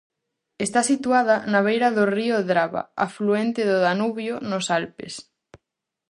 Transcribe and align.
Está 0.65 0.81
situada 0.91 1.35
na 1.51 1.59
beira 1.67 1.89
do 1.97 2.03
río 2.17 2.37
Drava, 2.51 2.83
afluente 3.05 3.61
do 3.69 3.77
Danubio, 3.85 4.35
nos 4.49 4.65
Alpes. 4.79 5.13